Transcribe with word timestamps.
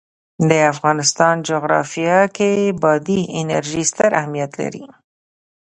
د 0.49 0.51
افغانستان 0.71 1.35
جغرافیه 1.49 2.19
کې 2.35 2.51
بادي 2.81 3.21
انرژي 3.41 3.83
ستر 3.91 4.09
اهمیت 4.19 4.51
لري. 4.61 4.85